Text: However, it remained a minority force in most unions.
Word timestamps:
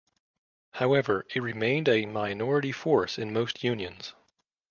However, 0.71 1.27
it 1.35 1.41
remained 1.43 1.87
a 1.87 2.07
minority 2.07 2.71
force 2.71 3.19
in 3.19 3.31
most 3.31 3.63
unions. 3.63 4.15